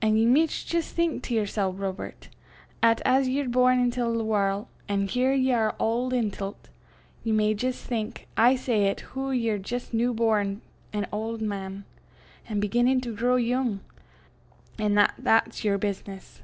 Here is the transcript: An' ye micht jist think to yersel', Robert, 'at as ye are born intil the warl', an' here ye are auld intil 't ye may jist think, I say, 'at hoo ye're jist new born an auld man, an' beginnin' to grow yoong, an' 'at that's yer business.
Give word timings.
An' 0.00 0.16
ye 0.16 0.26
micht 0.26 0.66
jist 0.66 0.92
think 0.92 1.22
to 1.22 1.34
yersel', 1.34 1.72
Robert, 1.72 2.28
'at 2.82 3.00
as 3.04 3.28
ye 3.28 3.40
are 3.42 3.48
born 3.48 3.78
intil 3.78 4.12
the 4.12 4.24
warl', 4.24 4.68
an' 4.88 5.06
here 5.06 5.32
ye 5.32 5.52
are 5.52 5.76
auld 5.78 6.12
intil 6.12 6.54
't 6.56 6.68
ye 7.22 7.30
may 7.32 7.54
jist 7.54 7.84
think, 7.86 8.26
I 8.36 8.56
say, 8.56 8.88
'at 8.88 9.02
hoo 9.14 9.30
ye're 9.30 9.58
jist 9.58 9.94
new 9.94 10.12
born 10.14 10.62
an 10.92 11.06
auld 11.12 11.42
man, 11.42 11.84
an' 12.48 12.58
beginnin' 12.58 13.00
to 13.02 13.14
grow 13.14 13.36
yoong, 13.36 13.78
an' 14.80 14.98
'at 14.98 15.14
that's 15.16 15.62
yer 15.62 15.78
business. 15.78 16.42